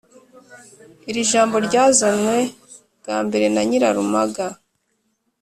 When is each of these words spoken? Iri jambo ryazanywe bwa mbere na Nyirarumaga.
Iri 1.09 1.21
jambo 1.31 1.55
ryazanywe 1.67 2.37
bwa 2.99 3.17
mbere 3.25 3.45
na 3.53 3.61
Nyirarumaga. 3.67 4.45